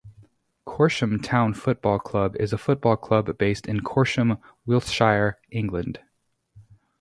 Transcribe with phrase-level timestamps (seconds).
[0.65, 5.99] Corsham Town Football Club is a football club based in Corsham, Wiltshire, England.